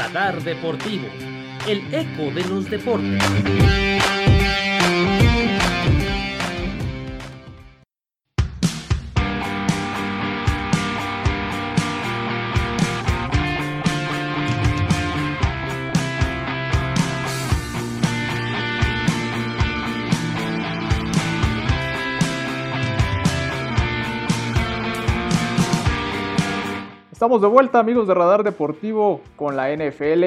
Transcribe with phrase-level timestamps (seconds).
[0.00, 1.08] Radar Deportivo,
[1.68, 3.22] el eco de los deportes.
[27.30, 30.24] Estamos de vuelta amigos de Radar Deportivo con la NFL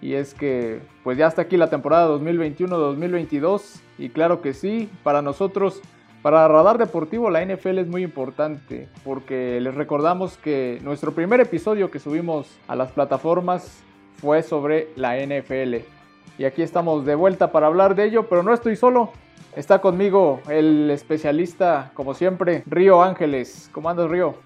[0.00, 5.20] y es que pues ya está aquí la temporada 2021-2022 y claro que sí, para
[5.20, 5.82] nosotros,
[6.22, 11.90] para Radar Deportivo la NFL es muy importante porque les recordamos que nuestro primer episodio
[11.90, 15.84] que subimos a las plataformas fue sobre la NFL
[16.38, 19.12] y aquí estamos de vuelta para hablar de ello, pero no estoy solo,
[19.54, 23.68] está conmigo el especialista como siempre, Río Ángeles.
[23.74, 24.36] ¿Cómo andas Río?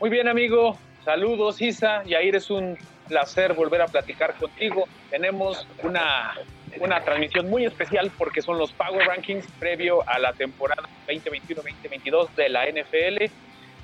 [0.00, 2.02] Muy bien amigo, Saludos, Isa.
[2.04, 2.76] Yair, es un
[3.08, 4.86] placer volver a platicar contigo.
[5.10, 6.34] Tenemos una,
[6.78, 12.48] una transmisión muy especial porque son los Power Rankings previo a la temporada 2021-2022 de
[12.50, 13.32] la NFL.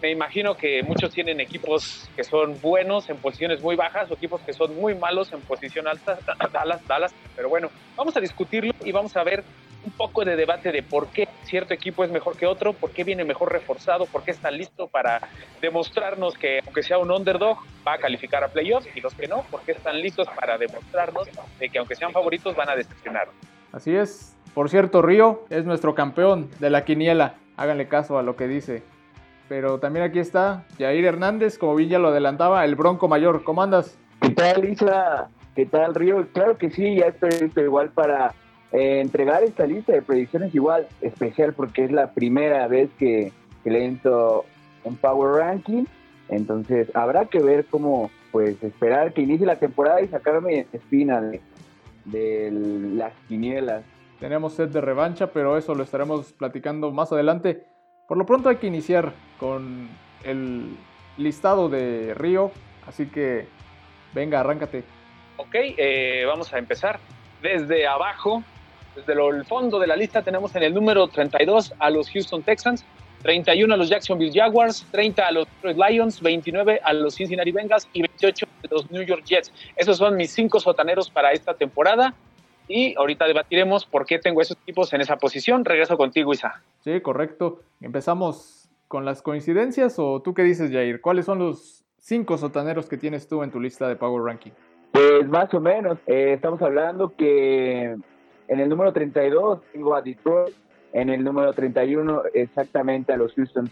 [0.02, 4.42] Me imagino que muchos tienen equipos que son buenos en posiciones muy bajas o equipos
[4.42, 6.18] que son muy malos en posición alta,
[6.52, 7.14] Dallas, Dallas.
[7.34, 9.42] Pero bueno, vamos a discutirlo y vamos a ver
[9.86, 13.04] un poco de debate de por qué cierto equipo es mejor que otro, por qué
[13.04, 15.20] viene mejor reforzado, por qué está listo para
[15.62, 19.42] demostrarnos que aunque sea un underdog va a calificar a playoffs y los que no,
[19.50, 21.28] por qué están listos para demostrarnos
[21.58, 23.28] de que aunque sean favoritos van a decepcionar.
[23.72, 24.36] Así es.
[24.54, 27.34] Por cierto, Río es nuestro campeón de la quiniela.
[27.56, 28.82] Háganle caso a lo que dice.
[29.48, 33.44] Pero también aquí está Jair Hernández, como bien ya lo adelantaba, el Bronco Mayor.
[33.44, 33.98] ¿Cómo andas?
[34.20, 35.28] ¿Qué tal, Lisa?
[35.54, 36.26] ¿Qué tal, Río?
[36.32, 38.34] Claro que sí, ya estoy listo igual para
[38.72, 43.32] eh, entregar esta lista de predicciones igual especial porque es la primera vez que,
[43.64, 44.44] le entro
[44.84, 45.86] un Power Ranking.
[46.28, 51.40] Entonces habrá que ver cómo, pues esperar que inicie la temporada y sacarme espina de,
[52.04, 53.82] de las quinielas.
[54.20, 57.64] Tenemos set de revancha, pero eso lo estaremos platicando más adelante.
[58.06, 59.88] Por lo pronto hay que iniciar con
[60.22, 60.76] el
[61.16, 62.52] listado de Río,
[62.86, 63.46] así que
[64.14, 64.84] venga, arráncate.
[65.38, 66.98] Ok, eh, vamos a empezar
[67.42, 68.42] desde abajo.
[68.96, 72.84] Desde el fondo de la lista tenemos en el número 32 a los Houston Texans,
[73.22, 77.88] 31 a los Jacksonville Jaguars, 30 a los Detroit Lions, 29 a los Cincinnati Bengals
[77.92, 79.52] y 28 a los New York Jets.
[79.76, 82.14] Esos son mis cinco sotaneros para esta temporada.
[82.68, 85.64] Y ahorita debatiremos por qué tengo esos equipos en esa posición.
[85.64, 86.62] Regreso contigo, Isa.
[86.80, 87.60] Sí, correcto.
[87.80, 91.00] Empezamos con las coincidencias o tú qué dices, Jair?
[91.00, 94.52] ¿Cuáles son los cinco sotaneros que tienes tú en tu lista de Power Ranking?
[94.92, 95.98] Pues más o menos.
[96.06, 97.96] Eh, estamos hablando que
[98.48, 100.54] en el número 32 tengo a Detroit.
[100.92, 103.68] En el número 31 exactamente a los Houston.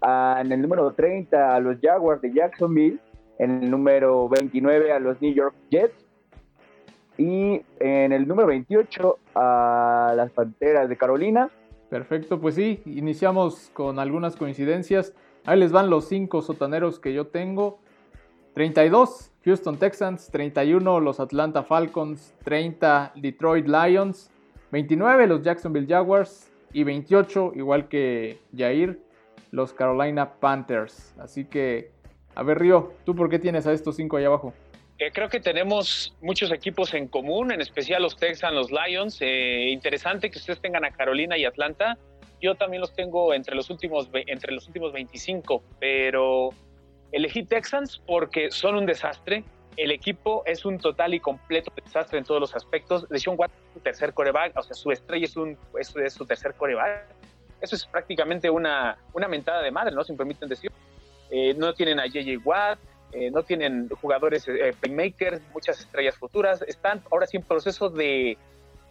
[0.00, 2.98] Ah, en el número 30 a los Jaguars de Jacksonville.
[3.38, 6.04] En el número 29 a los New York Jets.
[7.18, 11.50] Y en el número 28 a las Panteras de Carolina.
[11.88, 15.14] Perfecto, pues sí, iniciamos con algunas coincidencias.
[15.44, 17.78] Ahí les van los cinco sotaneros que yo tengo.
[18.56, 24.30] 32 Houston Texans, 31 los Atlanta Falcons, 30 Detroit Lions,
[24.72, 28.98] 29 los Jacksonville Jaguars y 28, igual que Jair,
[29.50, 31.14] los Carolina Panthers.
[31.18, 31.90] Así que,
[32.34, 34.54] a ver Río, ¿tú por qué tienes a estos cinco ahí abajo?
[34.98, 39.18] Eh, creo que tenemos muchos equipos en común, en especial los Texans, los Lions.
[39.20, 41.98] Eh, interesante que ustedes tengan a Carolina y Atlanta.
[42.40, 46.54] Yo también los tengo entre los últimos, entre los últimos 25, pero
[47.12, 49.44] Elegí Texans porque son un desastre.
[49.76, 53.08] El equipo es un total y completo desastre en todos los aspectos.
[53.08, 56.54] Deshaun Watson es su tercer coreback, o sea, su estrella es, un, es, su tercer
[56.54, 57.04] coreback.
[57.60, 60.02] Eso es prácticamente una, una mentada de madre, ¿no?
[60.04, 60.70] Si me permiten decir.
[61.30, 62.78] Eh, no tienen a JJ Watt,
[63.12, 66.62] eh, no tienen jugadores eh, playmakers, muchas estrellas futuras.
[66.62, 68.38] Están ahora sí en proceso de,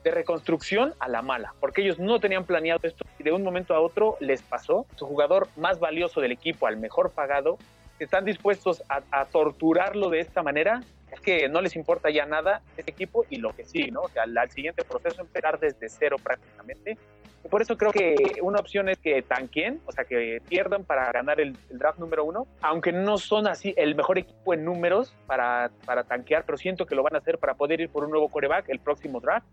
[0.04, 3.74] de reconstrucción a la mala, porque ellos no tenían planeado esto y de un momento
[3.74, 4.86] a otro les pasó.
[4.96, 7.58] Su jugador más valioso del equipo, al mejor pagado,
[8.00, 10.82] están dispuestos a, torturarlo de esta manera,
[11.12, 14.02] es que no les importa ya nada este equipo y lo que sí, ¿no?
[14.02, 16.98] O sea, al siguiente proceso empezar desde cero prácticamente.
[17.44, 21.12] Y por eso creo que una opción es que tanquen, o sea, que pierdan para
[21.12, 25.70] ganar el, draft número uno, aunque no son así el mejor equipo en números para,
[25.86, 28.30] para tanquear, pero siento que lo van a hacer para poder ir por un nuevo
[28.30, 29.46] coreback el próximo draft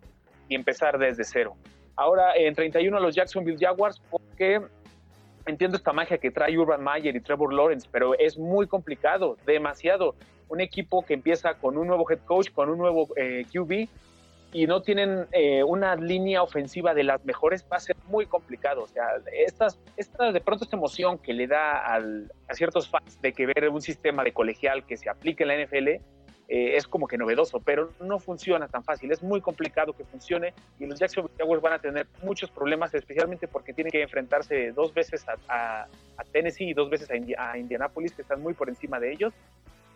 [0.49, 1.55] y empezar desde cero.
[1.97, 4.63] Ahora en 31 los Jacksonville Jaguars, porque
[5.47, 10.15] entiendo esta magia que trae Urban Meyer y Trevor Lawrence, pero es muy complicado, demasiado.
[10.49, 13.89] Un equipo que empieza con un nuevo head coach, con un nuevo eh, QB
[14.53, 18.83] y no tienen eh, una línea ofensiva de las mejores, va a ser muy complicado.
[18.83, 23.33] O sea, estas, esta, de pronto esta emoción que le da a ciertos fans de
[23.33, 26.03] que ver un sistema de colegial que se aplique en la NFL
[26.55, 29.11] eh, es como que novedoso, pero no funciona tan fácil.
[29.11, 33.49] Es muy complicado que funcione y los Jacksonville Jaguars van a tener muchos problemas, especialmente
[33.49, 35.87] porque tienen que enfrentarse dos veces a,
[36.31, 37.09] Tennessee y dos veces
[37.39, 39.33] a, Indianapolis, que están muy por encima de ellos.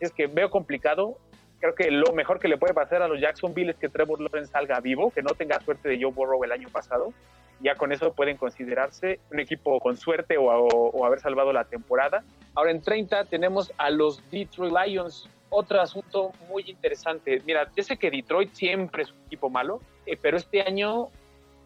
[0.00, 1.19] Es que veo complicado.
[1.61, 4.50] Creo que lo mejor que le puede pasar a los Jacksonville es que Trevor Lawrence
[4.50, 7.12] salga vivo, que no tenga suerte de Joe Burrow el año pasado.
[7.61, 12.25] Ya con eso pueden considerarse un equipo con suerte o, o haber salvado la temporada.
[12.55, 17.43] Ahora en 30 tenemos a los Detroit Lions, otro asunto muy interesante.
[17.47, 21.08] Mira, yo sé que Detroit siempre es un equipo malo, eh, pero este año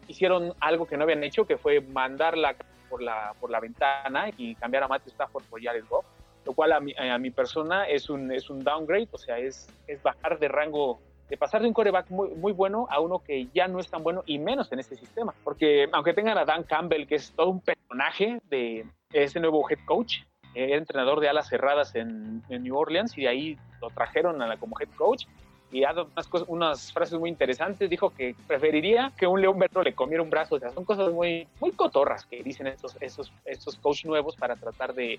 [0.07, 2.55] hicieron algo que no habían hecho, que fue mandarla
[2.89, 6.05] por la, por la ventana y cambiar a Matthew Stafford por Jared Goff,
[6.45, 9.67] lo cual a mi, a mi persona es un, es un downgrade, o sea, es,
[9.87, 10.99] es bajar de rango
[11.29, 14.03] de pasar de un coreback muy, muy bueno a uno que ya no es tan
[14.03, 15.33] bueno y menos en ese sistema.
[15.45, 19.79] Porque aunque tengan a Dan Campbell, que es todo un personaje de ese nuevo head
[19.85, 20.23] coach,
[20.53, 24.57] era entrenador de alas cerradas en, New Orleans y de ahí lo trajeron a la,
[24.57, 25.25] como head coach
[25.71, 27.89] y ha dado unas, unas, frases muy interesantes.
[27.89, 30.55] Dijo que preferiría que un león berro le comiera un brazo.
[30.55, 34.57] O sea, son cosas muy, muy cotorras que dicen estos, estos, estos coach nuevos para
[34.57, 35.17] tratar de,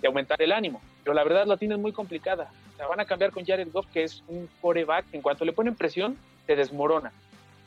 [0.00, 0.80] de, aumentar el ánimo.
[1.02, 2.50] Pero la verdad la tienen muy complicada.
[2.76, 5.06] Sea, van a cambiar con Jared Goff, que es un coreback.
[5.12, 6.16] En cuanto le ponen presión,
[6.46, 7.12] se desmorona.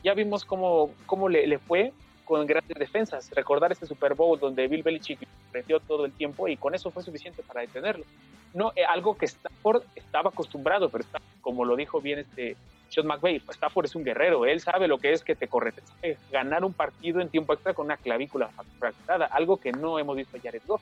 [0.02, 1.92] Ya vimos cómo, cómo le, le fue
[2.32, 3.30] con grandes defensas.
[3.30, 5.18] Recordar este Super Bowl donde Bill Belichick
[5.50, 8.06] prendió todo el tiempo y con eso fue suficiente para detenerlo.
[8.54, 12.56] No, eh, algo que Stafford estaba acostumbrado, pero está, como lo dijo bien este
[12.88, 15.74] Sean McVay, Stafford es un guerrero, él sabe lo que es que te corre,
[16.30, 18.48] ganar un partido en tiempo extra con una clavícula
[18.78, 20.80] fracturada, algo que no hemos visto a Jared Goff.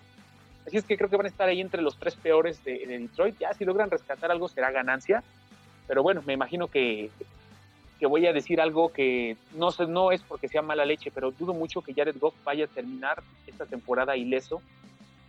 [0.65, 2.99] Así es que creo que van a estar ahí entre los tres peores de, de
[2.99, 3.37] Detroit.
[3.41, 5.25] Ya si logran rescatar algo será ganancia,
[5.89, 7.11] pero bueno, me imagino que
[8.01, 11.53] que voy a decir algo que no, no es porque sea mala leche, pero dudo
[11.53, 14.63] mucho que Jared Goff vaya a terminar esta temporada ileso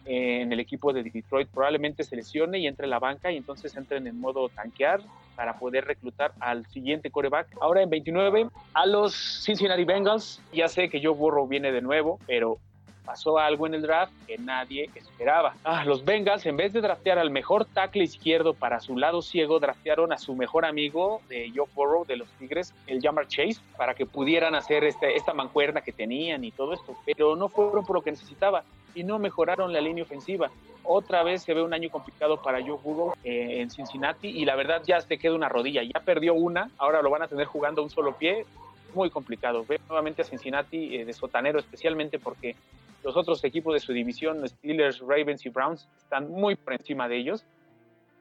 [0.06, 1.50] en el equipo de Detroit.
[1.50, 5.02] Probablemente se lesione y entre la banca y entonces entren en modo tanquear
[5.36, 7.48] para poder reclutar al siguiente coreback.
[7.60, 9.14] Ahora en 29, a los
[9.44, 10.42] Cincinnati Bengals.
[10.54, 12.58] Ya sé que Joe Burrow viene de nuevo, pero
[13.06, 15.56] pasó algo en el draft que nadie esperaba.
[15.64, 19.60] Ah, los Bengals, en vez de draftear al mejor tackle izquierdo para su lado ciego,
[19.60, 23.94] draftearon a su mejor amigo de Joe Burrow de los Tigres, el Jamar Chase, para
[23.94, 26.96] que pudieran hacer este, esta mancuerna que tenían y todo esto.
[27.06, 28.64] Pero no fueron por lo que necesitaba
[28.94, 30.50] y no mejoraron la línea ofensiva.
[30.84, 34.56] Otra vez se ve un año complicado para Joe Burrow eh, en Cincinnati y la
[34.56, 35.84] verdad ya se queda una rodilla.
[35.84, 38.46] Ya perdió una, ahora lo van a tener jugando un solo pie
[38.94, 39.64] muy complicado.
[39.68, 42.56] Ve nuevamente a Cincinnati eh, de sotanero, especialmente porque
[43.04, 47.18] los otros equipos de su división, Steelers, Ravens y Browns, están muy por encima de
[47.18, 47.46] ellos.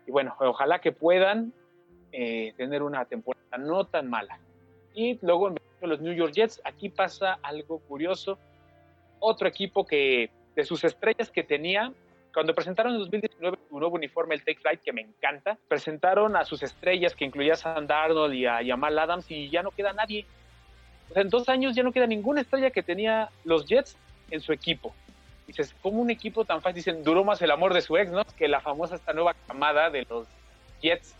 [0.06, 1.52] Y bueno, ojalá que puedan
[2.12, 4.38] eh, tener una temporada no tan mala.
[4.94, 5.56] Y luego en
[5.88, 8.38] los New York Jets, aquí pasa algo curioso.
[9.18, 11.92] Otro equipo que de sus estrellas que tenía,
[12.32, 16.44] cuando presentaron en 2019 su nuevo uniforme, el Take Flight, que me encanta, presentaron a
[16.44, 19.92] sus estrellas que incluía a Sam Darnold y a Jamal Adams y ya no queda
[19.92, 20.26] nadie.
[21.14, 23.96] En dos años ya no queda ninguna estrella que tenía los Jets
[24.30, 24.94] en su equipo.
[25.46, 26.76] Dices, ¿cómo un equipo tan fácil?
[26.76, 28.22] Dicen, duró más el amor de su ex, ¿no?
[28.36, 30.26] Que la famosa esta nueva camada de los
[30.80, 31.16] Jets.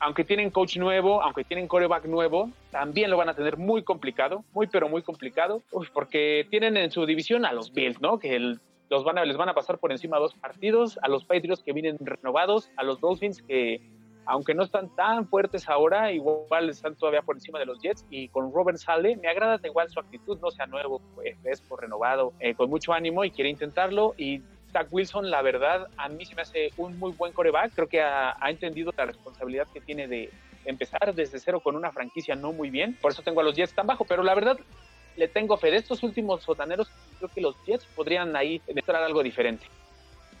[0.00, 4.44] Aunque tienen coach nuevo, aunque tienen coreback nuevo, también lo van a tener muy complicado,
[4.52, 8.18] muy pero muy complicado, porque tienen en su división a los Bills, ¿no?
[8.18, 8.56] Que
[8.90, 11.72] los van a, les van a pasar por encima dos partidos, a los Patriots que
[11.72, 13.80] vienen renovados, a los Dolphins que
[14.26, 18.04] aunque no están tan fuertes ahora, igual están todavía por encima de los Jets.
[18.10, 21.36] Y con Robert Sale, me agrada igual su actitud, no sea nuevo, pues,
[21.78, 24.14] renovado, eh, con mucho ánimo y quiere intentarlo.
[24.16, 27.74] Y Zach Wilson, la verdad, a mí se me hace un muy buen coreback.
[27.74, 30.30] Creo que ha, entendido la responsabilidad que tiene de
[30.64, 32.96] empezar desde cero con una franquicia no muy bien.
[33.00, 34.04] Por eso tengo a los Jets tan bajo.
[34.04, 34.58] Pero la verdad,
[35.16, 35.70] le tengo fe.
[35.70, 36.88] De estos últimos sotaneros,
[37.18, 39.66] creo que los Jets podrían ahí entrar algo diferente.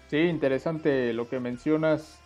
[0.08, 2.23] Sí, interesante lo que mencionas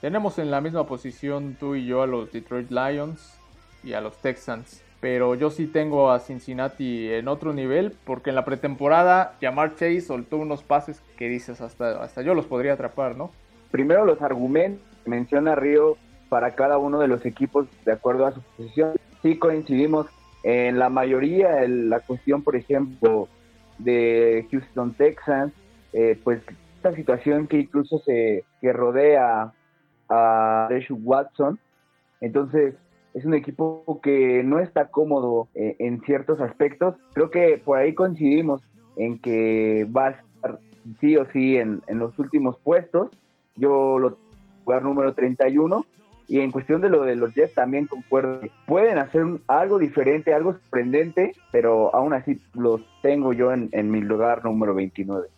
[0.00, 3.38] tenemos en la misma posición tú y yo a los Detroit Lions
[3.82, 4.82] y a los Texans.
[5.00, 10.00] Pero yo sí tengo a Cincinnati en otro nivel porque en la pretemporada Jamar Chase
[10.00, 13.30] soltó unos pases que dices hasta, hasta yo los podría atrapar, ¿no?
[13.70, 15.98] Primero los argumentos, menciona Río
[16.28, 18.92] para cada uno de los equipos de acuerdo a su posición.
[19.22, 20.06] Sí coincidimos
[20.42, 23.28] en la mayoría, en la cuestión, por ejemplo,
[23.78, 25.52] de Houston Texans,
[25.92, 26.40] eh, pues
[26.76, 29.52] esta situación que incluso se que rodea
[30.14, 31.58] a Deshaun Watson.
[32.20, 32.74] Entonces,
[33.14, 36.96] es un equipo que no está cómodo eh, en ciertos aspectos.
[37.12, 38.62] Creo que por ahí coincidimos
[38.96, 40.58] en que va a estar
[41.00, 43.10] sí o sí en, los últimos puestos.
[43.56, 44.18] Yo lo
[44.64, 45.86] lugar número 31.
[46.26, 48.40] Y en cuestión de lo de los Jets también concuerdo.
[48.66, 54.00] Pueden hacer algo diferente, algo sorprendente, pero aún así los tengo yo en, en mi
[54.00, 55.28] lugar número 29.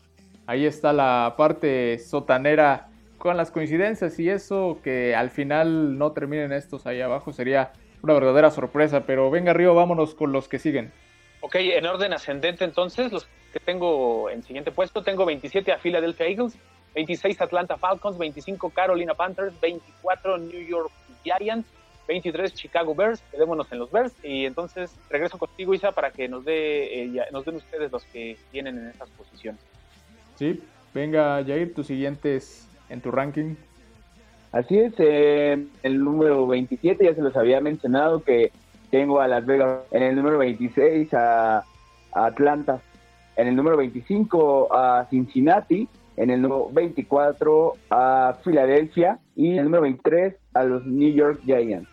[0.46, 2.86] Ahí está la parte sotanera
[3.18, 8.14] con las coincidencias y eso, que al final no terminen estos ahí abajo sería una
[8.14, 9.04] verdadera sorpresa.
[9.06, 10.92] Pero venga, Río, vámonos con los que siguen.
[11.40, 16.26] Ok, en orden ascendente entonces, los que tengo en siguiente puesto, tengo 27 a Philadelphia
[16.26, 16.56] Eagles,
[16.94, 20.90] 26 Atlanta Falcons, 25 Carolina Panthers, 24 New York
[21.22, 21.68] Giants,
[22.08, 26.44] 23 Chicago Bears, quedémonos en los Bears y entonces regreso contigo Isa para que nos
[26.44, 29.60] dé eh, nos den ustedes los que tienen en estas posiciones.
[30.36, 30.62] Sí,
[30.94, 33.54] venga Jair, tus siguientes en tu ranking.
[34.52, 38.52] Así es, eh, el número 27 ya se los había mencionado que
[38.90, 41.64] tengo a Las Vegas, en el número 26 a, a
[42.12, 42.80] Atlanta,
[43.36, 49.64] en el número 25 a Cincinnati, en el número 24 a Filadelfia y en el
[49.64, 51.88] número 23 a los New York Giants.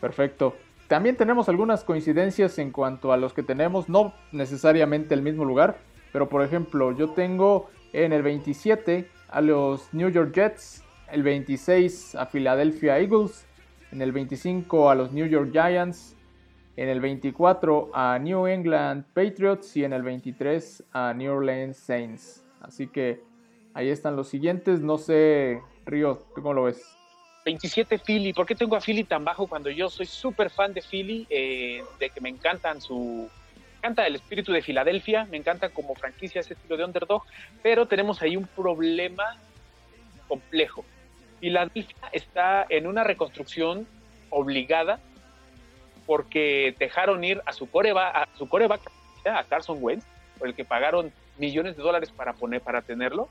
[0.00, 0.54] Perfecto.
[0.86, 5.78] También tenemos algunas coincidencias en cuanto a los que tenemos, no necesariamente el mismo lugar,
[6.12, 12.14] pero por ejemplo, yo tengo en el 27 a los New York Jets, el 26
[12.14, 13.46] a Philadelphia Eagles,
[13.92, 16.16] en el 25 a los New York Giants,
[16.76, 22.44] en el 24 a New England Patriots y en el 23 a New Orleans Saints.
[22.60, 23.20] Así que
[23.74, 24.80] ahí están los siguientes.
[24.80, 26.82] No sé, Río, ¿tú cómo lo ves?
[27.44, 28.32] 27 Philly.
[28.32, 31.26] ¿Por qué tengo a Philly tan bajo cuando yo soy súper fan de Philly?
[31.30, 33.28] Eh, de que me encantan su.
[33.78, 37.22] Encanta el espíritu de Filadelfia, me encanta como franquicia ese estilo de underdog,
[37.62, 39.36] pero tenemos ahí un problema
[40.26, 40.84] complejo.
[41.38, 43.86] Filadelfia está en una reconstrucción
[44.30, 44.98] obligada
[46.06, 48.80] porque dejaron ir a su coreback, a su coreback,
[49.24, 50.04] a Carson Wentz,
[50.38, 53.28] por el que pagaron millones de dólares para poner, para tenerlo,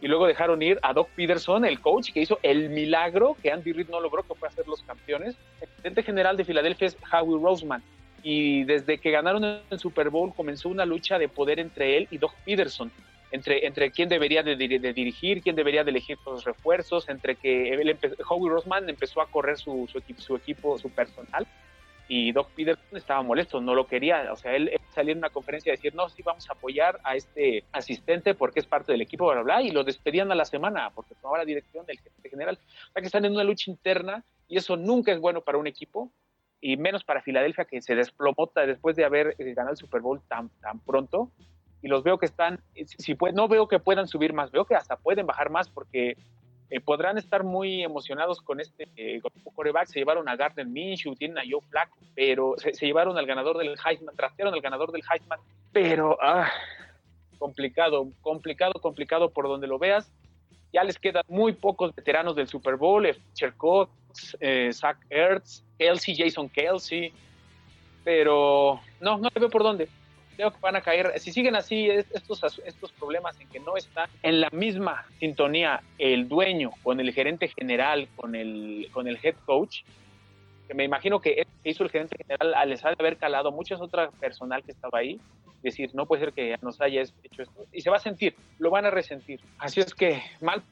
[0.00, 3.72] y luego dejaron ir a Doc Peterson, el coach que hizo el milagro que Andy
[3.72, 5.36] Reid no logró, que fue hacer los campeones.
[5.60, 7.82] El presidente general de Filadelfia es Howie Roseman.
[8.22, 12.18] Y desde que ganaron el Super Bowl comenzó una lucha de poder entre él y
[12.18, 12.90] Doc Peterson,
[13.32, 17.94] entre, entre quién debería de, dirigir, quién debería de elegir los refuerzos, entre que
[18.28, 19.88] Howie Roseman empezó a correr su,
[20.34, 21.46] equipo, su personal,
[22.08, 24.32] y Doc Peterson estaba molesto, no lo quería.
[24.32, 27.14] O sea, él, salió en una conferencia a decir, no, sí vamos a apoyar a
[27.14, 30.90] este asistente porque es parte del equipo, bla, bla, y lo despedían a la semana
[30.90, 32.58] porque tomaba la dirección del general.
[32.88, 35.68] O sea, que están en una lucha interna y eso nunca es bueno para un
[35.68, 36.10] equipo
[36.60, 40.20] y menos para Filadelfia que se desplomó después de haber eh, ganado el Super Bowl
[40.28, 41.30] tan, tan pronto.
[41.82, 44.96] Y los veo que están, si, no veo que puedan subir más, veo que hasta
[44.96, 46.18] pueden bajar más porque
[46.68, 49.20] eh, podrán estar muy emocionados con este eh,
[49.54, 49.86] coreback.
[49.86, 53.76] Se llevaron a Gardner Minshew, tienen a Joe Flacco, pero se, llevaron al ganador del
[53.84, 55.40] Heisman, trastearon al ganador del Heisman,
[55.72, 56.50] pero ah,
[57.38, 60.12] complicado, complicado, complicado por donde lo veas.
[60.72, 66.14] Ya les quedan muy pocos veteranos del Super Bowl, eh, Chercox, eh, Zach Ertz, Kelsey,
[66.16, 67.12] Jason Kelsey,
[68.04, 69.88] pero no, no veo por dónde.
[70.36, 74.08] Creo que van a caer, si siguen así estos, estos problemas en que no están
[74.22, 79.34] en la misma sintonía el dueño con el gerente general, con el, con el head
[79.44, 79.82] coach,
[80.70, 84.14] que me imagino que hizo el gerente general les ha de haber calado muchas otras
[84.20, 85.20] personal que estaba ahí,
[85.64, 88.70] decir, no puede ser que nos haya hecho esto, y se va a sentir, lo
[88.70, 89.40] van a resentir.
[89.58, 90.62] Así es que mal,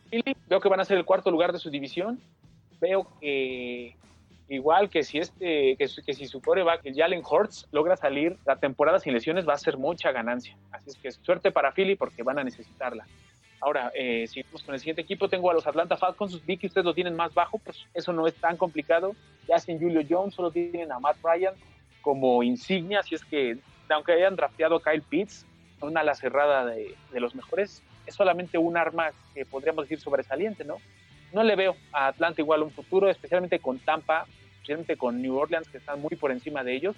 [0.49, 2.21] veo que van a ser el cuarto lugar de su división,
[2.81, 3.97] veo que
[4.49, 8.55] igual que si este que, que si su coreback el Jalen Hurts logra salir la
[8.55, 10.57] temporada sin lesiones va a ser mucha ganancia.
[10.71, 13.05] Así es que suerte para Philly porque van a necesitarla
[13.61, 16.69] ahora eh, si vamos con el siguiente equipo tengo a los Atlanta Falcons vi que
[16.69, 19.15] ustedes lo tienen más bajo pues eso no es tan complicado
[19.47, 21.55] ya sin Julio Jones solo tienen a Matt Ryan
[22.03, 23.59] como insignia así es que
[23.91, 25.47] aunque hayan drafteado a Kyle Pitts
[25.81, 30.65] una ala cerrada de, de los mejores es solamente un arma que podríamos decir sobresaliente
[30.65, 30.79] no
[31.33, 35.69] no le veo a Atlanta igual un futuro, especialmente con Tampa, especialmente con New Orleans,
[35.69, 36.97] que están muy por encima de ellos.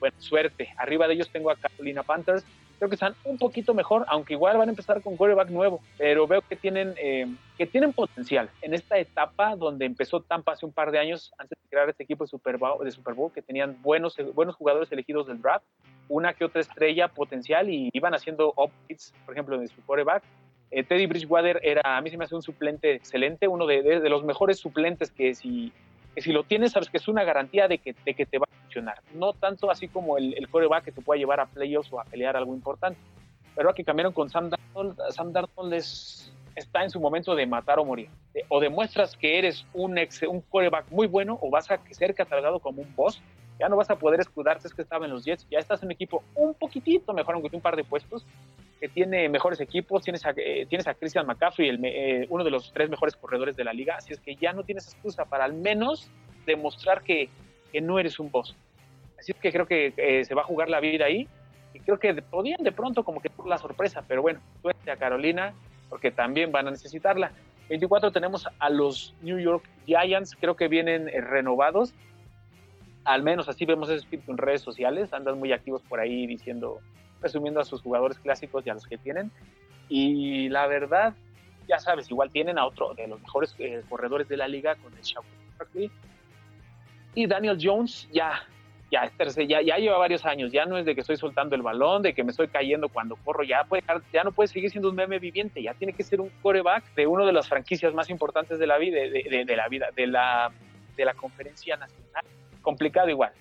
[0.00, 0.74] Bueno, suerte.
[0.76, 2.44] Arriba de ellos tengo a Carolina Panthers.
[2.82, 6.26] Creo que están un poquito mejor, aunque igual van a empezar con quarterback nuevo, pero
[6.26, 10.72] veo que tienen, eh, que tienen potencial en esta etapa donde empezó Tampa hace un
[10.72, 13.40] par de años, antes de crear este equipo de Super Bowl, de Super Bowl que
[13.40, 15.64] tenían buenos, buenos jugadores elegidos del draft,
[16.08, 20.24] una que otra estrella potencial y iban haciendo upgrades, por ejemplo, de su quarterback.
[20.72, 24.24] Eh, Teddy Bridgewater era, a mí se me hace un suplente excelente, uno de, los
[24.24, 25.72] mejores suplentes que si,
[26.20, 29.00] si lo tienes, sabes que es una garantía de que, que te va a funcionar.
[29.14, 32.04] No tanto así como el, el coreback que te pueda llevar a playoffs o a
[32.04, 32.98] pelear algo importante.
[33.54, 35.74] Pero aquí cambiaron con Sam Darnold, Sam Darnold
[36.54, 38.08] está en su momento de matar o morir.
[38.48, 42.60] O demuestras que eres un, ex, un coreback muy bueno o vas a ser catalogado
[42.60, 43.20] como un boss.
[43.58, 45.46] Ya no vas a poder escudarte, es que estaba en los Jets.
[45.50, 48.24] Ya estás en un equipo un poquitito mejor, aunque un par de puestos
[48.82, 52.72] que tiene mejores equipos, tienes a, eh, tienes a Christian McCaffrey, eh, uno de los
[52.72, 55.52] tres mejores corredores de la liga, así es que ya no tienes excusa para al
[55.52, 56.10] menos
[56.46, 57.28] demostrar que,
[57.70, 58.56] que no eres un boss.
[59.16, 61.28] Así es que creo que eh, se va a jugar la vida ahí
[61.72, 64.96] y creo que podían de pronto como que por la sorpresa, pero bueno, suerte a
[64.96, 65.54] Carolina
[65.88, 67.30] porque también van a necesitarla.
[67.68, 71.94] 24 tenemos a los New York Giants, creo que vienen renovados.
[73.04, 75.12] Al menos así vemos ese en redes sociales.
[75.12, 76.80] Andan muy activos por ahí diciendo,
[77.22, 79.30] presumiendo a sus jugadores clásicos y a los que tienen.
[79.88, 81.14] Y la verdad,
[81.66, 84.92] ya sabes, igual tienen a otro de los mejores eh, corredores de la liga con
[84.92, 85.90] el Shaquille.
[87.14, 88.42] Y Daniel Jones ya,
[88.90, 92.02] ya, ya, ya lleva varios años, ya no es de que estoy soltando el balón,
[92.02, 94.96] de que me estoy cayendo cuando corro, ya, puede, ya no puede seguir siendo un
[94.96, 98.58] meme viviente, ya tiene que ser un coreback de una de las franquicias más importantes
[98.58, 100.50] de la vida, de, de, la vida, de la,
[100.96, 102.24] de la conferencia nacional.
[102.62, 103.32] Complicado igual.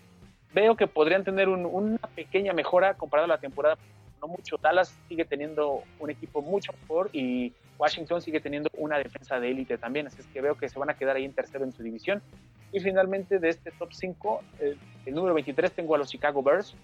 [0.53, 3.77] Veo que podrían tener una pequeña mejora comparado a la temporada,
[4.21, 4.57] no mucho.
[4.57, 9.77] Dallas sigue teniendo un equipo mucho mejor y Washington sigue teniendo una defensa de élite
[9.77, 11.81] también, así es que veo que se van a quedar ahí en tercero en su
[11.81, 12.21] división.
[12.71, 16.75] Y finalmente de este top 5, el número 23 tengo a los Chicago Bears.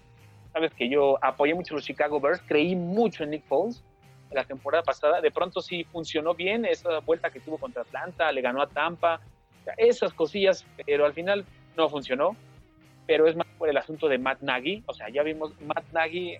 [0.52, 3.84] Sabes que yo apoyé mucho a los Chicago Bears, creí mucho en Nick Foles
[4.30, 5.20] la temporada pasada.
[5.20, 9.20] De pronto sí funcionó bien esa vuelta que tuvo contra Atlanta, le ganó a Tampa,
[9.76, 11.44] esas cosillas, pero al final
[11.76, 12.36] no funcionó.
[13.08, 14.84] Pero es más por el asunto de Matt Nagy.
[14.86, 16.36] O sea, ya vimos Matt Nagy,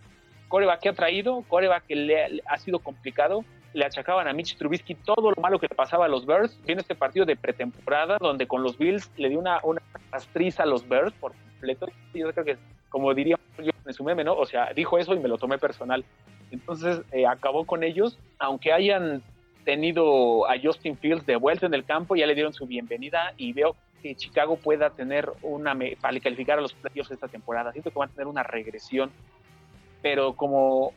[0.47, 3.45] coreback que ha traído, coreback que le ha sido complicado
[3.75, 6.59] le achacaban a Mitch Trubisky todo lo malo que le pasaba a los Bears.
[6.65, 10.89] Viene este partido de pretemporada donde con los Bills le dio una, una a los
[10.89, 11.89] Bears por completo.
[12.15, 12.57] Yo creo que,
[12.89, 14.35] como diría yo en su meme, ¿no?
[14.35, 16.05] O sea, dijo eso y me lo tomé personal.
[16.51, 19.23] Entonces eh, acabó con ellos, aunque hayan
[19.65, 23.53] tenido a Justin Fields de vuelta en el campo, ya le dieron su bienvenida y
[23.53, 27.73] veo que Chicago pueda tener una, para calificar a los playoffs esta temporada.
[27.73, 29.11] Siento que van a tener una regresión,
[30.03, 30.93] pero como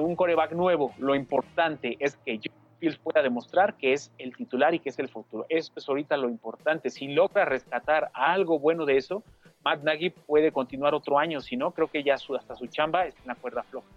[0.00, 2.40] un coreback nuevo, lo importante es que
[2.78, 5.46] Fields pueda demostrar que es el titular y que es el futuro.
[5.48, 6.90] Eso es ahorita lo importante.
[6.90, 9.22] Si logra rescatar algo bueno de eso,
[9.64, 11.40] Matt Nagy puede continuar otro año.
[11.40, 13.88] Si no, creo que ya hasta su chamba está en la cuerda floja.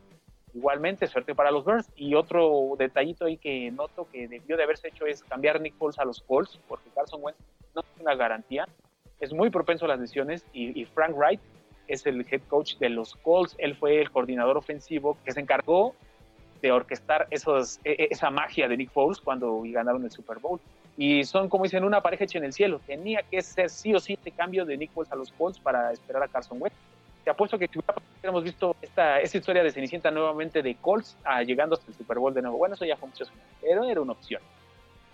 [0.54, 1.90] Igualmente, suerte para los Bears.
[1.96, 6.00] Y otro detallito ahí que noto que debió de haberse hecho es cambiar Nick Foles
[6.00, 7.40] a los Colts, porque Carson Wentz
[7.76, 8.68] no tiene una garantía.
[9.20, 11.40] Es muy propenso a las lesiones y, Frank Wright
[11.88, 15.94] es el head coach de los Colts, él fue el coordinador ofensivo que se encargó
[16.62, 17.38] de orquestar e,
[17.84, 20.60] e, esa magia de Nick Foles cuando ganaron el Super Bowl.
[20.98, 22.80] Y son, como dicen, una pareja hecha en el cielo.
[22.86, 25.92] Tenía que ser sí o sí este cambio de Nick Foles a los Colts para
[25.92, 26.76] esperar a Carson Wentz.
[27.24, 27.70] Te apuesto que
[28.16, 32.20] hubiéramos visto esta, esta historia de Cenicienta nuevamente de Colts ah, llegando hasta el Super
[32.20, 32.58] Bowl de nuevo.
[32.58, 33.26] Bueno, eso ya fue mucho,
[33.62, 34.42] pero era una opción.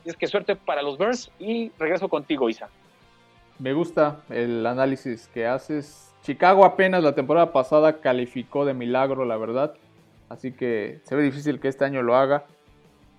[0.07, 2.69] Es que suerte para los Bears y regreso contigo, Isa.
[3.59, 9.37] Me gusta el análisis que haces Chicago apenas la temporada pasada calificó de milagro, la
[9.37, 9.75] verdad.
[10.27, 12.43] Así que se ve difícil que este año lo haga.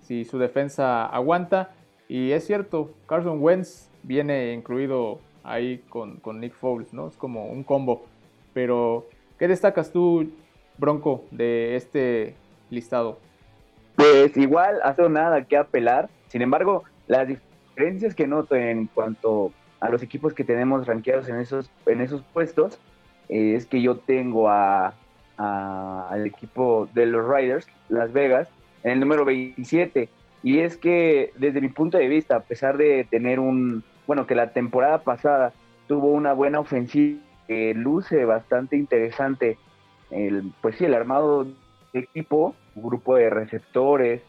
[0.01, 1.71] Si su defensa aguanta.
[2.07, 7.07] Y es cierto, Carson Wentz viene incluido ahí con, Nick Foles, ¿no?
[7.07, 8.05] Es como un combo.
[8.53, 10.31] Pero, ¿qué destacas tú,
[10.77, 12.35] Bronco, de este
[12.69, 13.17] listado?
[13.95, 16.09] Pues igual, hace nada que apelar.
[16.29, 21.37] Sin embargo, las diferencias que noto en cuanto a los equipos que tenemos rankeados en
[21.39, 22.79] esos, en esos puestos
[23.29, 24.93] eh, es que yo tengo a,
[25.37, 28.49] al equipo de los Riders, Las Vegas,
[28.83, 30.09] en el número 27.
[30.43, 34.35] Y es que desde mi punto de vista, a pesar de tener un, bueno, que
[34.35, 35.53] la temporada pasada
[35.87, 39.57] tuvo una buena ofensiva, que luce bastante interesante,
[40.11, 41.45] el, pues sí, el armado
[41.93, 44.21] de equipo, un grupo de receptores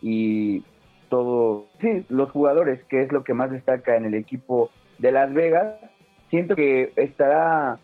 [0.00, 0.62] y
[1.08, 5.32] todo, sí, los jugadores, que es lo que más destaca en el equipo de Las
[5.32, 5.74] Vegas,
[6.30, 7.78] siento que estará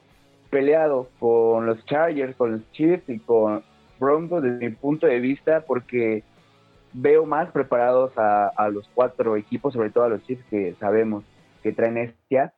[0.51, 3.63] peleado con los Chargers, con los Chiefs y con
[3.99, 6.23] Broncos desde mi punto de vista porque
[6.93, 11.25] veo más preparados a, los cuatro equipos, sobre todo a los Chiefs que sabemos
[11.63, 12.51] que traen este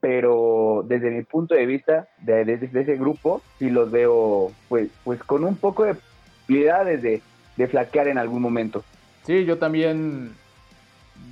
[0.00, 5.42] pero desde mi punto de vista, desde ese grupo, sí los veo pues, pues con
[5.42, 7.22] un poco de posibilidades de,
[7.56, 8.84] de flaquear en algún momento.
[9.26, 10.36] Sí, yo también,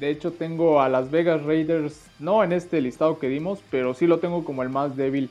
[0.00, 4.08] de hecho tengo a Las Vegas Raiders, no en este listado que dimos, pero sí
[4.08, 5.30] lo tengo como el más débil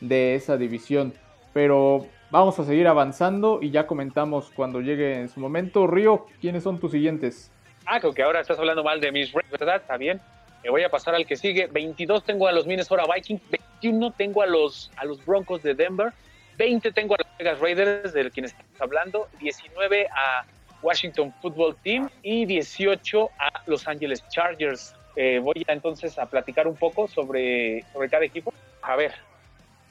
[0.00, 1.12] de esa división.
[1.52, 5.88] Pero vamos a seguir avanzando y ya comentamos cuando llegue en su momento.
[5.88, 7.50] Río, ¿quiénes son tus siguientes?
[7.84, 9.76] Ah, creo que ahora estás hablando mal de mis Reds, ¿verdad?
[9.76, 10.20] Está bien.
[10.62, 11.66] Me voy a pasar al que sigue.
[11.66, 16.12] 22 tengo a los Minnesota Vikings, 21 tengo a los, a los Broncos de Denver,
[16.58, 20.44] 20 tengo a los Vegas Raiders, de quienes estamos hablando, 19 a
[20.84, 24.94] Washington Football Team y 18 a Los Angeles Chargers.
[25.16, 28.52] Eh, voy a, entonces a platicar un poco sobre, sobre cada equipo.
[28.82, 29.14] A ver,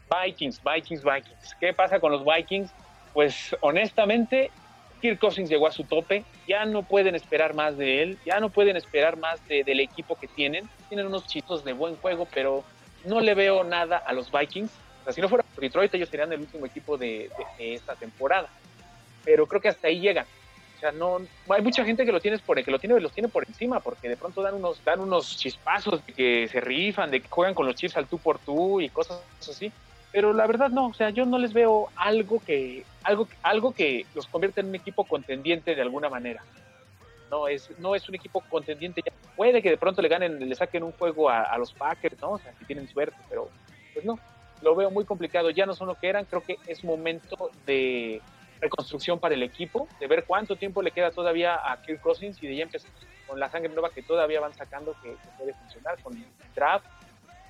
[0.10, 1.56] Vikings, Vikings, Vikings.
[1.60, 2.72] ¿Qué pasa con los Vikings?
[3.14, 4.52] Pues honestamente,
[5.02, 8.50] Kirk Cousins llegó a su tope, ya no pueden esperar más de él, ya no
[8.50, 10.70] pueden esperar más del equipo que tienen.
[10.90, 12.64] Tienen unos chicos de buen juego, pero
[13.06, 14.72] no le veo nada a los Vikings.
[15.02, 18.48] O sea, si no fuera Detroit, ellos serían el último equipo de, esta temporada.
[19.26, 20.26] Pero creo que hasta ahí llegan.
[20.84, 23.48] Sea, no, hay mucha gente que lo tiene por que lo tiene, los tiene por
[23.48, 27.30] encima, porque de pronto dan unos, dan unos chispazos de que se rifan, de que
[27.30, 29.72] juegan con los chips al tú por tú y cosas así.
[30.12, 34.06] Pero la verdad no, o sea, yo no les veo algo que, algo, algo que
[34.14, 36.44] los convierta en un equipo contendiente de alguna manera.
[37.32, 39.02] No es, no es un equipo contendiente.
[39.38, 42.32] Puede que de pronto le ganen, le saquen un juego a, a los Packers, ¿no?
[42.32, 43.48] O sea, si tienen suerte, pero
[43.94, 44.20] pues no,
[44.62, 45.50] lo veo muy complicado.
[45.50, 46.26] Ya no son lo que eran.
[46.26, 48.22] Creo que es momento de
[48.64, 52.48] reconstrucción para el equipo, de ver cuánto tiempo le queda todavía a Kirk Cousins y
[52.48, 52.90] de ya empezar
[53.28, 56.86] con la sangre nueva que todavía van sacando que, puede funcionar con el draft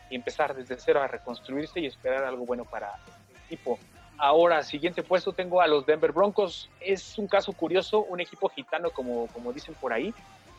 [0.09, 2.93] y empezar desde cero a reconstruirse y esperar algo bueno para
[3.29, 3.79] el equipo.
[4.17, 6.69] Ahora, siguiente puesto tengo a los Denver Broncos.
[6.79, 10.13] Es un caso curioso, un equipo gitano como, como dicen por ahí,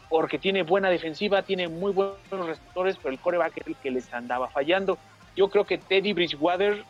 [0.09, 4.13] porque tiene buena defensiva, tiene muy buenos receptores, pero el coreback es el que les
[4.13, 4.99] andaba fallando.
[5.37, 6.85] Yo creo que Teddy Bridgewater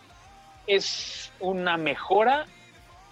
[0.66, 2.46] es una mejora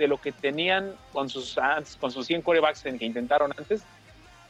[0.02, 1.56] de lo que tenían con sus,
[2.00, 3.84] con sus 100 corebacks que intentaron antes,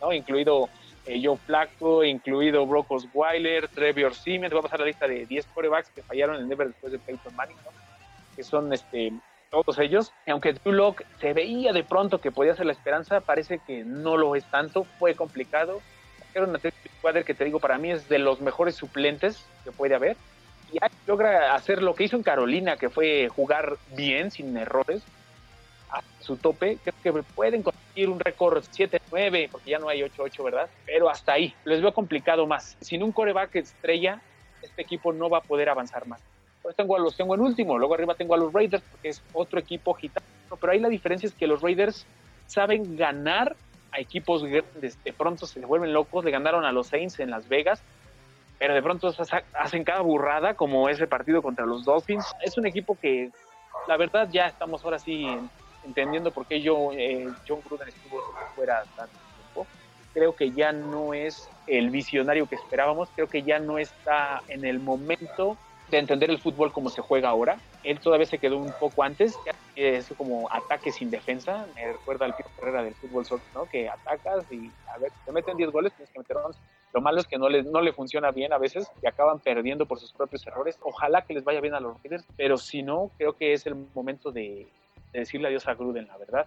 [0.01, 0.11] ¿no?
[0.11, 0.71] incluido
[1.05, 5.47] eh, Joe Flacco, incluido Brock Osweiler, Trevor Siemens, voy a pasar la lista de 10
[5.55, 7.59] corebacks que fallaron en Denver después de Peyton Manning,
[8.35, 9.13] que son este,
[9.51, 10.11] todos ellos.
[10.27, 14.17] Aunque Drew Locke se veía de pronto que podía ser la esperanza, parece que no
[14.17, 15.83] lo es tanto, fue complicado.
[16.35, 16.59] Era una
[17.03, 20.17] cuadra que te digo, para mí es de los mejores suplentes que puede haber.
[20.73, 25.03] Y logra hacer lo que hizo en Carolina, que fue jugar bien, sin errores,
[25.93, 26.79] a su tope.
[26.83, 30.69] Creo que pueden conseguir un récord 7-9, porque ya no hay 8-8, ¿verdad?
[30.87, 31.55] Pero hasta ahí.
[31.65, 32.77] Les veo complicado más.
[32.81, 34.21] Sin un coreback estrella,
[34.63, 36.21] este equipo no va a poder avanzar más.
[36.63, 39.23] Pues tengo a los tengo en último, luego arriba tengo a los Raiders, porque es
[39.33, 40.27] otro equipo gitano.
[40.61, 42.07] Pero ahí la diferencia es que los Raiders
[42.47, 43.57] saben ganar
[43.91, 45.03] a equipos grandes.
[45.05, 46.25] De pronto se vuelven locos.
[46.25, 47.83] Le ganaron a los Saints en Las Vegas
[48.63, 49.13] pero de pronto
[49.55, 52.25] hacen cada burrada como ese partido contra los Dolphins.
[52.43, 53.33] Es un equipo que
[53.89, 55.27] la verdad ya estamos ahora sí
[55.85, 58.21] entendiendo por qué yo, eh, John Gruden estuvo
[58.55, 59.67] fuera tanto tiempo.
[60.15, 64.65] Creo que ya no es el visionario que esperábamos, creo que ya no está en
[64.65, 65.57] el momento
[65.93, 67.59] de entender el fútbol como se juega ahora.
[67.85, 69.39] Él todavía se quedó un poco antes,
[69.77, 71.67] es como ataque sin defensa.
[71.75, 73.67] Me recuerda al Pico Carrera del fútbol soccer, ¿no?
[73.67, 76.59] Que atacas y a ver, te meten 10 goles, tienes que meter 11.
[76.95, 79.87] Lo malo es que no le, no le funciona bien a veces y acaban perdiendo
[79.87, 80.79] por sus propios errores.
[80.83, 83.75] Ojalá que les vaya bien a los Raiders, pero si no, creo que es el
[83.95, 84.67] momento de,
[85.13, 86.47] de decirle adiós a Gruden, la verdad.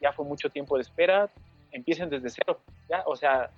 [0.00, 1.30] Ya fue mucho tiempo de espera,
[1.72, 3.02] empiecen desde cero, ¿ya?
[3.06, 3.50] O sea,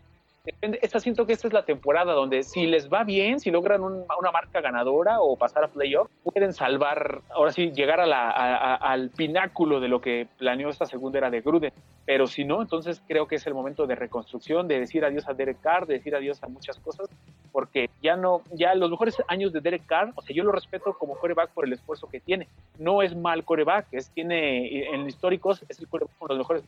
[0.44, 4.32] depende, siento que esta es la temporada donde si les va bien, si logran una
[4.32, 9.80] marca ganadora o pasar a playoff, pueden salvar, ahora sí, llegar a la, al pináculo
[9.80, 11.72] de lo que planeó esta segunda era de Gruden.
[12.04, 15.34] Pero si no, entonces creo que es el momento de reconstrucción, de decir adiós a
[15.34, 17.08] Derek Carr, de decir adiós a muchas cosas,
[17.52, 20.94] porque ya no, ya los mejores años de Derek Carr, o sea, yo lo respeto
[20.94, 22.48] como coreback por el esfuerzo que tiene.
[22.78, 26.62] No es mal coreback, es, tiene, en históricos, es el coreback con los mejores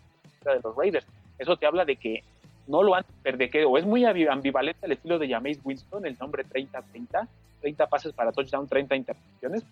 [0.44, 1.06] de los Raiders.
[1.38, 2.22] Eso te habla de que
[2.66, 6.44] no lo han perdido, o es muy ambivalente el estilo de Jameis Winston, el nombre
[6.44, 7.28] 30-30,
[7.60, 9.64] 30 pases para touchdown, 30 intercepciones,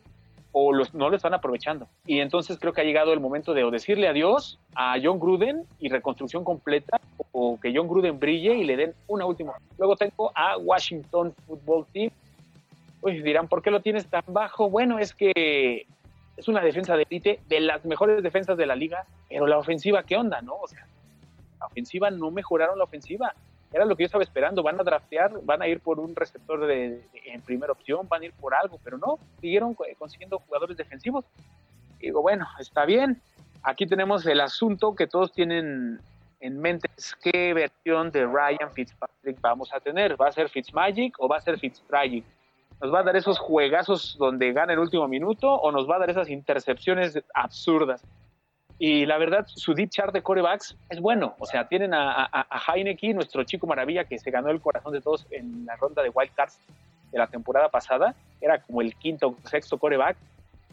[0.53, 1.87] o los, no lo están aprovechando.
[2.07, 5.89] Y entonces creo que ha llegado el momento de decirle adiós a John Gruden y
[5.89, 7.01] reconstrucción completa,
[7.33, 9.53] o que John Gruden brille y le den una última.
[9.79, 12.11] Luego tengo a Washington Football Team.
[13.01, 14.69] Uy, dirán, ¿por qué lo tienes tan bajo?
[14.71, 15.87] Bueno, es que
[16.37, 20.03] es una defensa de élite, de las mejores defensas de la liga, pero la ofensiva,
[20.03, 20.55] ¿qué onda, no?
[20.55, 20.87] O sea,
[21.59, 23.35] la ofensiva no mejoraron la ofensiva.
[23.73, 24.63] Era lo que yo estaba esperando.
[24.63, 28.27] Van a draftear, van a ir por un receptor de, en primera opción, van a
[28.27, 31.25] ir por algo, pero no, siguieron consiguiendo jugadores defensivos.
[31.99, 33.21] digo, bueno, está bien.
[33.63, 36.01] Aquí tenemos el asunto que todos tienen
[36.41, 40.21] en mente es qué versión de Ryan Fitzpatrick vamos a tener.
[40.21, 42.25] ¿Va a ser Fitzmagic o va a ser Fitztragic?
[42.81, 45.99] ¿Nos va a dar esos juegazos donde gana el último minuto o nos va a
[45.99, 48.05] dar esas intercepciones absurdas?
[48.79, 51.35] Y la verdad, su deep chart de corebacks es bueno.
[51.39, 54.93] O sea, tienen a, a, a Heineke, nuestro chico maravilla, que se ganó el corazón
[54.93, 56.61] de todos en la ronda de Wild Cards
[57.11, 58.15] de la temporada pasada.
[58.41, 60.17] Era como el quinto o sexto coreback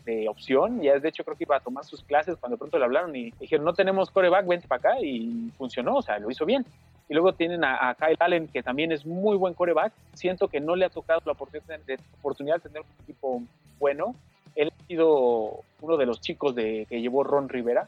[0.05, 0.81] de opción.
[0.81, 3.31] Ya de hecho creo que iba a tomar sus clases cuando pronto le hablaron y
[3.31, 5.01] dijeron, no tenemos coreback, vente para acá.
[5.01, 6.65] Y funcionó, o sea, lo hizo bien.
[7.09, 9.93] Y luego tienen a, Kyle Allen, que también es muy buen coreback.
[10.13, 13.41] Siento que no le ha tocado la oportunidad de, oportunidad de tener un equipo
[13.79, 14.15] bueno
[14.55, 17.87] él ha sido uno de los chicos de, que llevó Ron Rivera.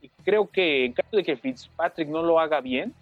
[0.00, 2.94] Y creo que en caso de que Fitzpatrick no lo haga bien,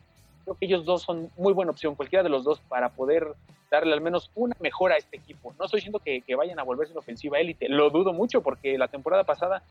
[0.45, 3.35] creo que ellos dos son muy buena opción, cualquiera de los dos, para poder
[3.71, 5.55] darle al menos una mejora a este equipo.
[5.59, 8.89] No estoy diciendo que, vayan a volverse una ofensiva élite, lo dudo mucho porque la
[8.89, 9.63] temporada pasada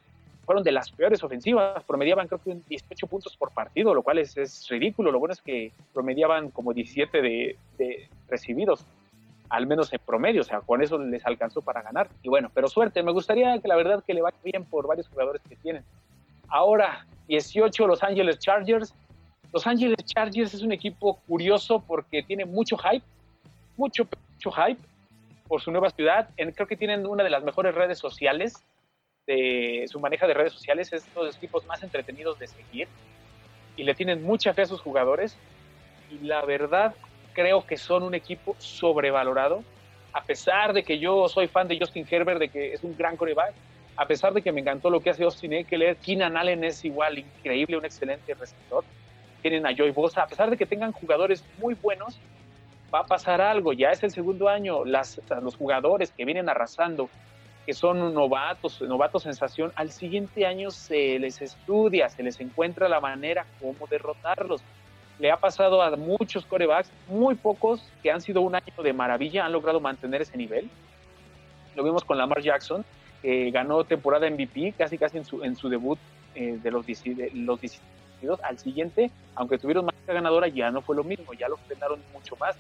[0.45, 4.67] fueron de las peores ofensivas, promediaban creo que 18 puntos por partido, lo cual es,
[4.69, 5.12] ridículo.
[5.12, 8.86] Lo bueno es que promediaban como 17 de, de recibidos
[9.50, 12.10] al menos en promedio, o sea, con eso les alcanzó para ganar.
[12.24, 15.08] Y bueno, pero suerte, me gustaría que la verdad que le vaya bien por varios
[15.08, 15.84] jugadores que tienen.
[16.48, 18.94] Ahora, 18 Los Angeles Chargers,
[19.52, 23.06] Los Ángeles Chargers es un equipo curioso porque tiene mucho hype,
[23.78, 24.82] mucho, mucho hype
[25.48, 26.30] por su nueva ciudad.
[26.36, 28.64] creo que tienen una de las mejores redes sociales.
[29.28, 32.88] De, su manejo de redes sociales es uno de los equipos más entretenidos de seguir
[33.76, 35.38] y le tienen mucha fe a sus jugadores.
[36.12, 36.94] Y la verdad,
[37.36, 39.63] creo que son un equipo sobrevalorado.
[40.13, 43.17] A pesar de que yo soy fan de Justin Herbert, de que es un gran
[43.17, 43.54] coreback,
[43.98, 47.19] a pesar de que me encantó lo que hace Austin Eckler, Keenan Allen es igual
[47.19, 48.84] increíble, un excelente receptor.
[49.41, 52.19] Tienen a Joy Bosa, a pesar de que tengan jugadores muy buenos,
[52.93, 53.74] va a pasar algo.
[53.74, 57.10] Ya es el segundo año, las, los jugadores que vienen arrasando,
[57.65, 63.00] que son novatos, novatos sensación, al siguiente año se les estudia, se les encuentra la
[63.00, 64.62] manera cómo derrotarlos.
[65.19, 69.45] Le ha pasado a muchos corebacks, muy pocos que han sido un año de maravilla,
[69.45, 70.69] han logrado mantener ese nivel.
[71.75, 72.84] Lo vimos con Lamar Jackson,
[73.51, 75.97] ganó temporada MVP casi casi en su, en su debut
[76.36, 77.80] eh, de los, de los 12
[78.43, 82.36] al siguiente, aunque tuvieron más ganadora, ya no fue lo mismo, ya lo frenaron mucho
[82.38, 82.56] más.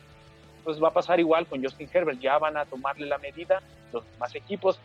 [0.59, 4.03] Entonces va a pasar igual con Justin Herbert, ya van a tomarle la medida los
[4.11, 4.79] demás equipos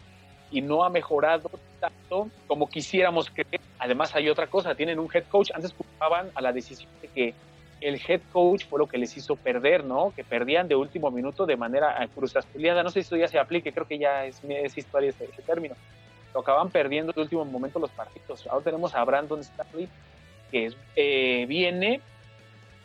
[0.50, 3.60] y no ha mejorado tanto como quisiéramos creer.
[3.78, 7.34] Además hay otra cosa, tienen un head coach, antes culpaban a la decisión de que
[7.80, 10.12] el head coach fue lo que les hizo perder, ¿no?
[10.14, 12.82] Que perdían de último minuto de manera cruzazpuliada.
[12.82, 15.74] No sé si esto ya se aplique, creo que ya es, es historia ese, término.
[16.34, 18.46] Lo acaban perdiendo de último momento los partidos.
[18.46, 19.88] Ahora tenemos a Brandon Staley,
[20.50, 22.00] que eh, viene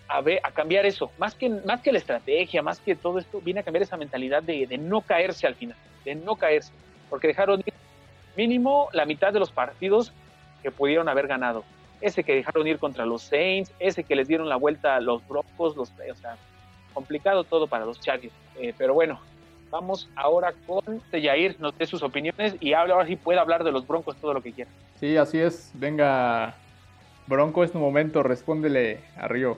[0.08, 1.12] a, ver, a cambiar eso.
[1.18, 4.44] Más que, más que la estrategia, más que todo esto, viene a cambiar esa mentalidad
[4.44, 6.72] de no caerse al final, de no caerse.
[7.10, 7.64] Porque dejaron
[8.38, 10.14] mínimo la mitad de los partidos
[10.64, 11.64] que pudieron haber ganado
[12.06, 15.28] ese que dejaron ir contra los Saints, ese que les dieron la vuelta a los
[15.28, 16.38] Broncos, los, o sea,
[16.94, 18.34] complicado todo para los Chargers.
[18.60, 19.20] Eh, pero bueno,
[19.72, 23.72] vamos ahora con Yair, nos dé sus opiniones y habla ahora sí puede hablar de
[23.72, 24.70] los Broncos todo lo que quiera.
[25.00, 25.72] Sí, así es.
[25.74, 26.56] Venga,
[27.26, 29.58] Bronco, es tu momento, respóndele a Río.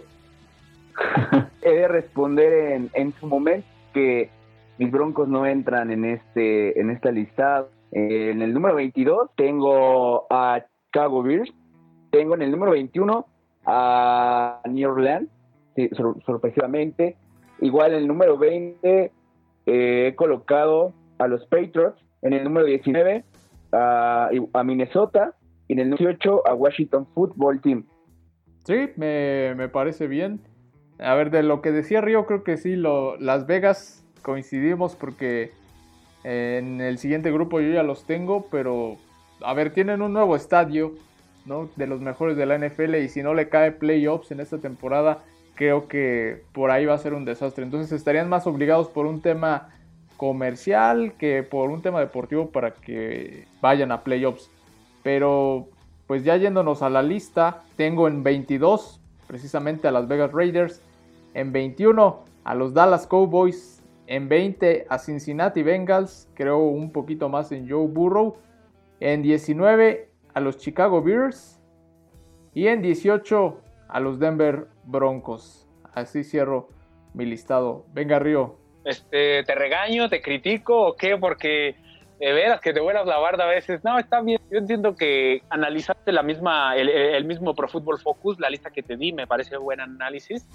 [1.62, 4.29] He de responder en, en su momento que
[4.77, 7.65] mis Broncos no entran en este en esta lista.
[7.91, 11.51] En el número 22 tengo a Chicago Bears
[12.17, 13.25] tengo en el número 21
[13.65, 15.30] a New Orleans,
[16.25, 17.15] sorpresivamente.
[17.62, 19.12] Igual en el número 20
[19.65, 22.01] eh, he colocado a los Patriots.
[22.23, 23.23] En el número 19
[23.71, 24.30] a,
[24.65, 25.36] Minnesota.
[25.67, 27.86] Y en el número 18 a Washington Football Team.
[28.65, 30.39] Sí, me, parece bien.
[30.97, 35.51] A ver, de lo que decía Río, creo que sí, lo, Las Vegas coincidimos porque
[36.23, 38.97] en el siguiente grupo yo ya los tengo, pero
[39.41, 40.93] a ver, tienen un nuevo estadio
[41.75, 45.23] de los mejores de la NFL y si no le cae playoffs en esta temporada,
[45.55, 47.63] creo que por ahí va a ser un desastre.
[47.63, 49.69] Entonces estarían más obligados por un tema
[50.17, 54.49] comercial que por un tema deportivo para que vayan a playoffs.
[55.03, 55.67] Pero
[56.05, 60.81] pues ya yéndonos a la lista, tengo en 22 precisamente a las Vegas Raiders,
[61.33, 67.51] en 21 a los Dallas Cowboys, en 20 a Cincinnati Bengals, creo un poquito más
[67.51, 68.36] en Joe Burrow,
[69.01, 70.07] en 19
[70.38, 71.60] a los Chicago Bears
[72.54, 75.67] y en 18 a los Denver Broncos.
[75.95, 76.69] Así cierro
[77.15, 77.88] mi listado.
[77.91, 78.60] Venga, Río.
[78.86, 81.17] Este, ¿Te regaño, te critico o qué?
[81.17, 81.76] Porque
[82.19, 83.84] de veras que te vuelas la barda a veces.
[83.84, 84.39] No, está bien.
[84.52, 88.84] Yo entiendo que analizaste la misma, el, el mismo Pro Football Focus, la lista que
[88.84, 90.47] te di, me parece buen análisis